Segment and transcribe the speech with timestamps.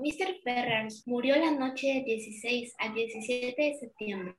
[0.00, 0.40] Mr.
[0.42, 4.36] Ferrars murió la noche del 16 al 17 de septiembre.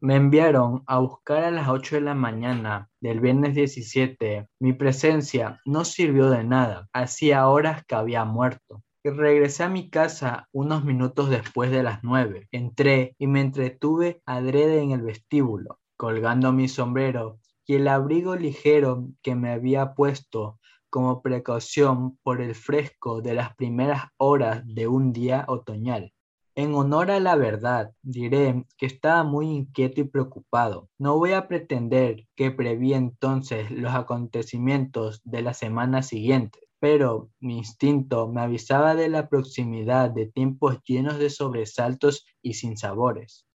[0.00, 4.48] Me enviaron a buscar a las 8 de la mañana del viernes 17.
[4.58, 6.88] Mi presencia no sirvió de nada.
[6.92, 8.82] Hacía horas que había muerto.
[9.04, 12.48] Y regresé a mi casa unos minutos después de las 9.
[12.50, 19.06] Entré y me entretuve adrede en el vestíbulo, colgando mi sombrero y el abrigo ligero
[19.22, 20.58] que me había puesto
[20.90, 26.12] como precaución por el fresco de las primeras horas de un día otoñal.
[26.56, 30.90] En honor a la verdad, diré que estaba muy inquieto y preocupado.
[30.98, 37.58] No voy a pretender que preví entonces los acontecimientos de la semana siguiente, pero mi
[37.58, 43.46] instinto me avisaba de la proximidad de tiempos llenos de sobresaltos y sinsabores.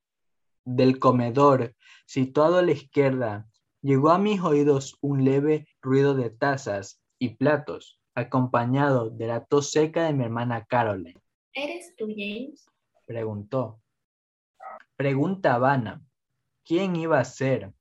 [0.64, 1.76] Del comedor,
[2.08, 3.48] situado a la izquierda,
[3.82, 9.72] llegó a mis oídos un leve ruido de tazas y platos, acompañado de la tos
[9.72, 11.20] seca de mi hermana Caroline.
[11.54, 12.66] ¿Eres tú, James?
[13.06, 13.82] Preguntó.
[14.96, 16.02] Pregunta vana.
[16.64, 17.72] ¿Quién iba a ser?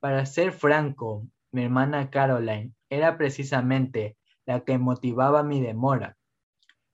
[0.00, 6.16] Para ser franco, mi hermana Caroline era precisamente la que motivaba mi demora.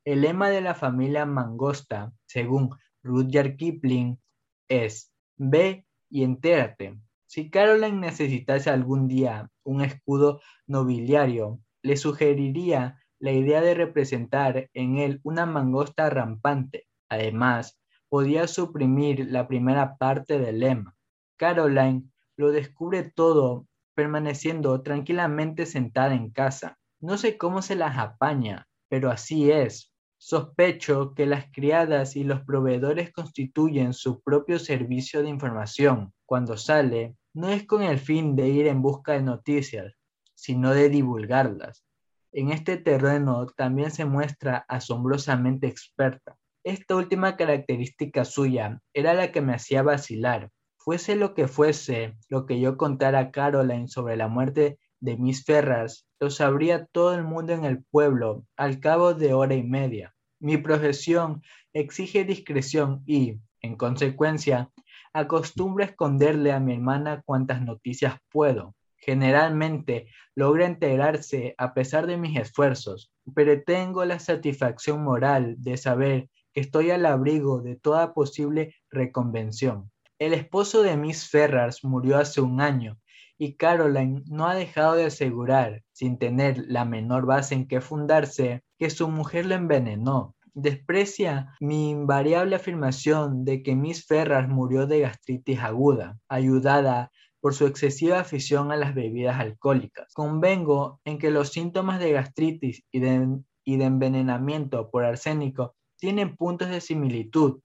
[0.05, 2.71] El lema de la familia Mangosta, según
[3.03, 4.21] Rudyard Kipling,
[4.69, 6.99] es ve y entérate.
[7.27, 14.99] Si Caroline necesitase algún día un escudo nobiliario, le sugeriría la idea de representar en
[14.99, 16.87] él una mangosta rampante.
[17.09, 20.97] Además, podía suprimir la primera parte del lema.
[21.37, 22.05] Caroline
[22.37, 26.79] lo descubre todo permaneciendo tranquilamente sentada en casa.
[27.01, 29.93] No sé cómo se las apaña, pero así es.
[30.19, 36.13] Sospecho que las criadas y los proveedores constituyen su propio servicio de información.
[36.27, 39.95] Cuando sale, no es con el fin de ir en busca de noticias,
[40.43, 41.85] sino de divulgarlas.
[42.33, 46.37] En este terreno también se muestra asombrosamente experta.
[46.65, 50.51] Esta última característica suya era la que me hacía vacilar.
[50.79, 55.45] Fuese lo que fuese lo que yo contara a Caroline sobre la muerte de Miss
[55.45, 60.13] Ferras, lo sabría todo el mundo en el pueblo al cabo de hora y media.
[60.41, 61.41] Mi profesión
[61.73, 64.71] exige discreción y, en consecuencia,
[65.13, 68.75] acostumbro a esconderle a mi hermana cuantas noticias puedo.
[69.05, 76.31] Generalmente logra enterarse a pesar de mis esfuerzos, pero tengo la satisfacción moral de saber
[76.53, 79.91] que estoy al abrigo de toda posible reconvención.
[80.21, 82.97] El esposo de Miss Ferrars murió hace un año
[83.37, 88.63] y Caroline no ha dejado de asegurar, sin tener la menor base en que fundarse,
[88.79, 90.37] que su mujer lo envenenó.
[90.55, 97.11] Desprecia mi invariable afirmación de que Miss Ferrars murió de gastritis aguda, ayudada
[97.43, 100.15] por su excesiva afición a las bebidas alcohólicas.
[100.15, 103.43] Convengo en que los síntomas de gastritis y de,
[103.85, 107.61] envenenamiento por arsénico tienen puntos de similitud,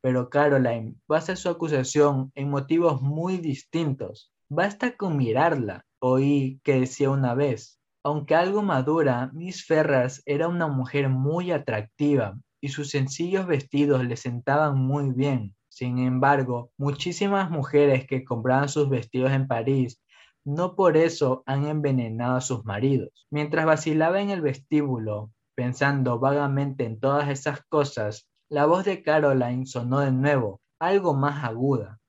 [0.00, 4.32] pero Caroline basa su acusación en motivos muy distintos.
[4.48, 7.78] Basta con mirarla, oí que decía una vez.
[8.02, 14.16] Aunque algo madura, Miss Ferrars era una mujer muy atractiva y sus sencillos vestidos le
[14.16, 15.54] sentaban muy bien.
[15.78, 20.02] Sin embargo, muchísimas mujeres que compraban sus vestidos en París
[20.44, 23.28] no por eso han envenenado a sus maridos.
[23.30, 29.66] Mientras vacilaba en el vestíbulo, pensando vagamente en todas esas cosas, la voz de Caroline
[29.66, 32.00] sonó de nuevo, algo más aguda.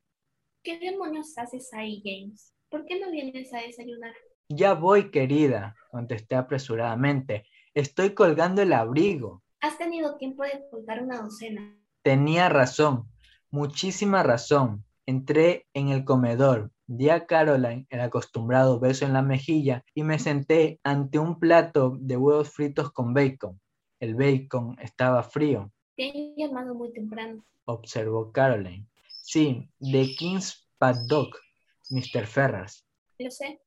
[0.64, 2.52] ¿Qué demonios haces ahí, James?
[2.72, 4.16] ¿Por qué no vienes a desayunar?
[4.48, 7.46] Ya voy, querida, contesté apresuradamente.
[7.76, 9.44] Estoy colgando el abrigo.
[9.62, 11.78] Has tenido tiempo de colgar una docena.
[12.02, 13.06] Tenía razón
[13.52, 14.86] muchísima razón.
[15.06, 20.20] Entré en el comedor, di a Caroline el acostumbrado beso en la mejilla y me
[20.20, 23.60] senté ante un plato de huevos fritos con bacon.
[24.00, 25.72] El bacon estaba frío.
[25.96, 28.88] Te he llamado muy temprano, observó Caroline.
[29.08, 31.38] Sí, de King's Paddock,
[31.90, 32.26] Mr.
[32.28, 32.86] Ferras.
[33.18, 33.62] Lo sé.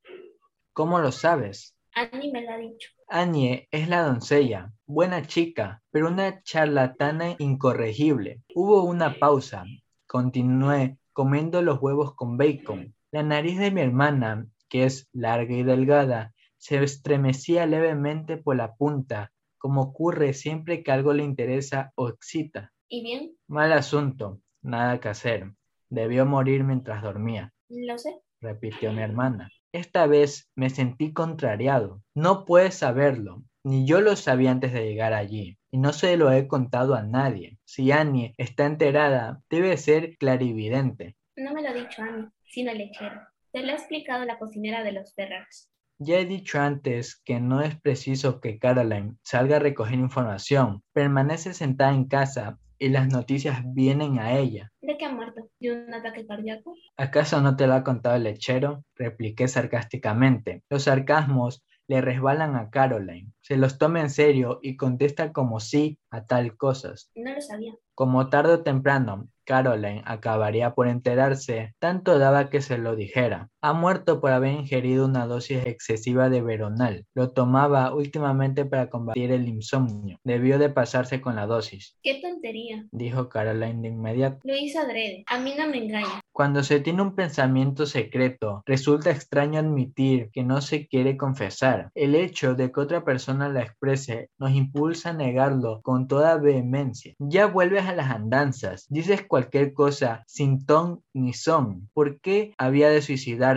[0.73, 1.77] ¿Cómo lo sabes?
[1.95, 2.91] Annie me lo ha dicho.
[3.09, 8.43] Annie es la doncella, buena chica, pero una charlatana incorregible.
[8.55, 9.65] Hubo una pausa.
[10.07, 12.95] Continué comiendo los huevos con bacon.
[13.11, 18.75] La nariz de mi hermana, que es larga y delgada, se estremecía levemente por la
[18.75, 22.73] punta, como ocurre siempre que algo le interesa o excita.
[22.89, 23.37] ¿Y bien?
[23.49, 25.53] Mal asunto, nada que hacer.
[25.91, 27.53] Debió morir mientras dormía.
[27.69, 29.51] Lo sé, repitió mi hermana.
[29.73, 32.03] Esta vez me sentí contrariado.
[32.15, 36.31] No puedes saberlo, ni yo lo sabía antes de llegar allí, y no se lo
[36.31, 37.59] he contado a nadie.
[37.65, 41.17] Si Annie está enterada, debe ser clarividente.
[41.37, 43.19] no me lo ha dicho Annie, sino el lechero.
[43.51, 45.71] Te lo ha explicado la cocinera de los Ferrars.
[45.99, 50.83] Ya he dicho antes que no es preciso que Caroline salga a recoger información.
[50.93, 54.73] Permanece sentada en casa y las noticias vienen a ella.
[54.81, 55.49] ¿De qué ha muerto?
[55.61, 56.75] ¿De un ataque cardíaco?
[56.97, 58.83] ¿Acaso no te lo ha contado el lechero?
[58.97, 60.65] Repliqué sarcásticamente.
[60.69, 63.31] Los sarcasmos le resbalan a Caroline.
[63.41, 67.13] Se los toma en serio y contesta como sí a tal cosas.
[67.15, 67.73] No lo sabía.
[67.95, 73.49] Como tarde o temprano, Caroline acabaría por enterarse, tanto daba que se lo dijera.
[73.65, 77.07] Ha muerto por haber ingerido una dosis excesiva de veronal.
[77.15, 80.19] Lo tomaba últimamente para combatir el insomnio.
[80.25, 81.97] Debió de pasarse con la dosis.
[82.03, 82.85] ¡Qué tontería!
[82.91, 84.41] Dijo Caroline de inmediato.
[84.43, 85.23] Lo hizo adrede.
[85.29, 86.21] A mí no me engaña.
[86.33, 91.91] Cuando se tiene un pensamiento secreto, resulta extraño admitir que no se quiere confesar.
[91.95, 97.15] El hecho de que otra persona la exprese nos impulsa a negarlo con toda vehemencia.
[97.19, 101.91] Ya vuelves a las andanzas, dices cualquier cosa sin ton ni son.
[101.93, 103.03] ¿Por qué había de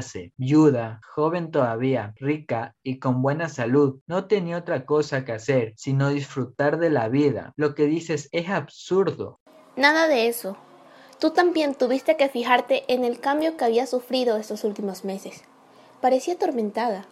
[0.02, 0.34] suicidarse?
[0.38, 6.10] Viuda, joven todavía, rica y con buena salud, no tenía otra cosa que hacer sino
[6.10, 7.54] disfrutar de la vida.
[7.56, 9.40] Lo que dices es absurdo.
[9.76, 10.58] Nada de eso.
[11.20, 15.44] Tú también tuviste que fijarte en el cambio que había sufrido estos últimos meses.
[16.02, 17.06] Parecía atormentada.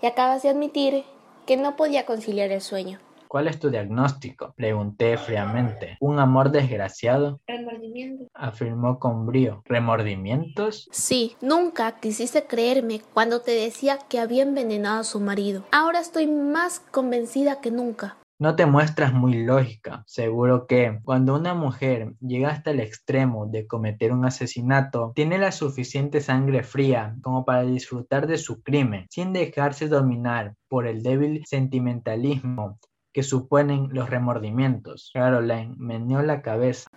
[0.00, 1.04] Y acabas de admitir
[1.46, 3.00] que no podía conciliar el sueño.
[3.28, 4.54] ¿Cuál es tu diagnóstico?
[4.56, 5.98] Pregunté fríamente.
[6.00, 7.40] ¿Un amor desgraciado?
[7.46, 8.24] Remordimiento.
[8.32, 9.62] Afirmó con brío.
[9.66, 10.88] ¿Remordimientos?
[10.90, 15.64] Sí, nunca quisiste creerme cuando te decía que había envenenado a su marido.
[15.72, 18.16] Ahora estoy más convencida que nunca.
[18.40, 20.04] No te muestras muy lógica.
[20.06, 25.50] Seguro que cuando una mujer llega hasta el extremo de cometer un asesinato, tiene la
[25.50, 31.42] suficiente sangre fría como para disfrutar de su crimen, sin dejarse dominar por el débil
[31.46, 32.78] sentimentalismo
[33.18, 35.10] que suponen los remordimientos.
[35.12, 36.88] Caroline meneó la cabeza.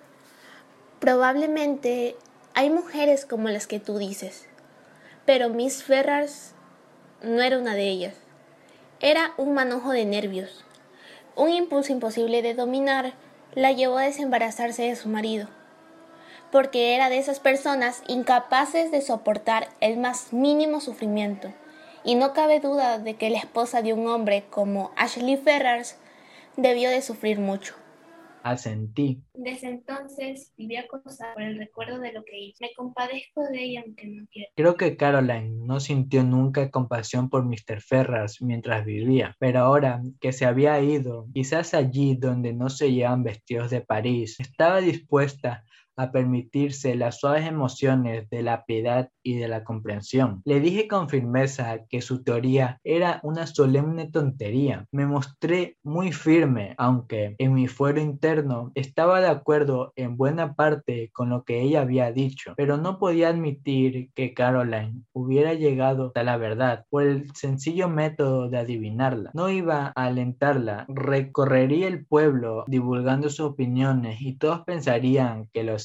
[0.99, 2.15] Probablemente
[2.53, 4.47] hay mujeres como las que tú dices,
[5.25, 6.53] pero Miss Ferrars
[7.23, 8.13] no era una de ellas.
[8.99, 10.63] Era un manojo de nervios.
[11.35, 13.13] Un impulso imposible de dominar
[13.55, 15.47] la llevó a desembarazarse de su marido,
[16.51, 21.51] porque era de esas personas incapaces de soportar el más mínimo sufrimiento.
[22.03, 25.97] Y no cabe duda de que la esposa de un hombre como Ashley Ferrars
[26.57, 27.75] debió de sufrir mucho.
[28.43, 29.21] Asentí.
[29.35, 32.57] Desde entonces viví acosada por el recuerdo de lo que hizo.
[32.61, 34.49] Me compadezco de ella aunque no quiera.
[34.55, 37.81] Creo que Caroline no sintió nunca compasión por Mr.
[37.81, 43.23] Ferrars mientras vivía, pero ahora que se había ido, quizás allí donde no se llevan
[43.23, 45.63] vestidos de París, estaba dispuesta
[46.01, 50.41] a permitirse las suaves emociones de la piedad y de la comprensión.
[50.45, 54.85] Le dije con firmeza que su teoría era una solemne tontería.
[54.91, 61.09] Me mostré muy firme, aunque en mi fuero interno estaba de acuerdo en buena parte
[61.13, 66.23] con lo que ella había dicho, pero no podía admitir que Caroline hubiera llegado a
[66.23, 69.31] la verdad por el sencillo método de adivinarla.
[69.33, 75.79] No iba a alentarla, recorrería el pueblo divulgando sus opiniones y todos pensarían que lo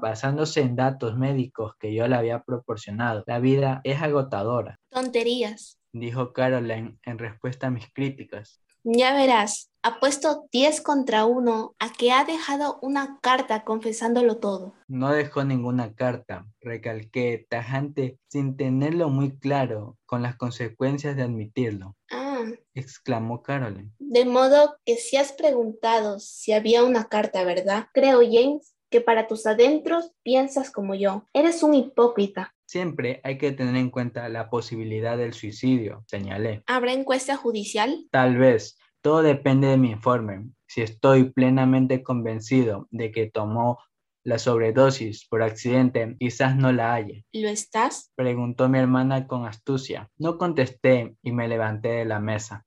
[0.00, 3.24] basándose en datos médicos que yo le había proporcionado.
[3.26, 5.78] La vida es agotadora, Tonterías.
[5.92, 8.62] dijo Caroline en respuesta a mis críticas.
[8.84, 14.74] Ya verás, apuesto 10 contra 1 a que ha dejado una carta confesándolo todo.
[14.86, 21.96] No dejó ninguna carta, recalqué tajante sin tenerlo muy claro con las consecuencias de admitirlo,
[22.10, 22.44] Ah,
[22.74, 23.90] exclamó Caroline.
[23.98, 27.88] de modo que si has preguntado si había una carta, ¿verdad?
[27.92, 31.24] Creo, James, que para tus adentros piensas como yo.
[31.32, 32.54] Eres un hipócrita.
[32.66, 36.62] Siempre hay que tener en cuenta la posibilidad del suicidio, señalé.
[36.66, 38.06] ¿Habrá encuesta judicial?
[38.10, 40.50] Tal vez, todo depende de mi informe.
[40.66, 43.78] Si estoy plenamente convencido de que tomó
[44.24, 47.22] la sobredosis por accidente, quizás no la haya.
[47.32, 48.12] ¿Lo estás?
[48.14, 50.10] Preguntó mi hermana con astucia.
[50.18, 52.66] No contesté y me levanté de la mesa.